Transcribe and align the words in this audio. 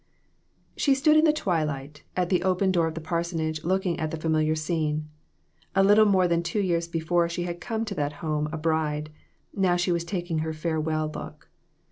SHE 0.75 0.95
stood 0.95 1.15
in 1.15 1.25
the 1.25 1.31
twilight 1.31 2.01
at 2.17 2.29
the 2.29 2.41
open 2.41 2.71
door 2.71 2.87
of 2.87 2.95
the 2.95 2.99
parsonage 2.99 3.63
looking 3.63 3.99
at 3.99 4.09
the 4.09 4.17
familiar 4.17 4.55
scene. 4.55 5.07
A 5.75 5.83
little 5.83 6.07
more 6.07 6.27
than 6.27 6.41
two 6.41 6.59
years 6.59 6.87
before 6.87 7.29
she 7.29 7.43
had 7.43 7.61
come 7.61 7.85
to 7.85 7.93
that 7.93 8.13
home 8.13 8.49
a 8.51 8.57
bride. 8.57 9.11
Now 9.53 9.75
she 9.75 9.91
was 9.91 10.03
taking 10.03 10.39
her 10.39 10.53
farewell 10.53 11.07
look. 11.13 11.51